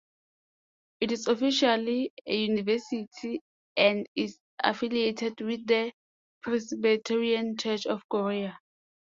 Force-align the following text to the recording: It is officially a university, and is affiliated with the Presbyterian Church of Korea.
It 0.99 1.11
is 1.11 1.27
officially 1.27 2.11
a 2.25 2.35
university, 2.45 3.39
and 3.77 4.07
is 4.15 4.39
affiliated 4.63 5.39
with 5.41 5.67
the 5.67 5.93
Presbyterian 6.41 7.55
Church 7.55 7.85
of 7.85 8.01
Korea. 8.09 8.57